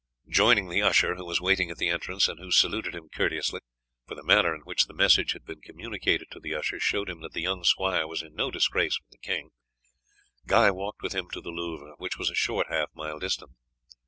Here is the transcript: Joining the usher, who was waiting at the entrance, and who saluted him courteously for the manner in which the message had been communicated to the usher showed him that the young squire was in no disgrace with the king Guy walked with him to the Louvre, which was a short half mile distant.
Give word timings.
Joining 0.29 0.69
the 0.69 0.81
usher, 0.81 1.13
who 1.13 1.25
was 1.27 1.39
waiting 1.41 1.69
at 1.69 1.77
the 1.77 1.89
entrance, 1.89 2.27
and 2.27 2.39
who 2.39 2.49
saluted 2.49 2.95
him 2.95 3.07
courteously 3.07 3.59
for 4.07 4.15
the 4.15 4.23
manner 4.23 4.55
in 4.55 4.61
which 4.61 4.87
the 4.87 4.95
message 4.95 5.33
had 5.33 5.45
been 5.45 5.61
communicated 5.61 6.31
to 6.31 6.39
the 6.39 6.55
usher 6.55 6.79
showed 6.79 7.07
him 7.07 7.21
that 7.21 7.33
the 7.33 7.41
young 7.43 7.63
squire 7.63 8.07
was 8.07 8.23
in 8.23 8.33
no 8.33 8.49
disgrace 8.49 8.99
with 8.99 9.09
the 9.11 9.19
king 9.19 9.51
Guy 10.47 10.71
walked 10.71 11.03
with 11.03 11.13
him 11.13 11.29
to 11.33 11.39
the 11.39 11.51
Louvre, 11.51 11.93
which 11.99 12.17
was 12.17 12.31
a 12.31 12.33
short 12.33 12.65
half 12.71 12.89
mile 12.95 13.19
distant. 13.19 13.51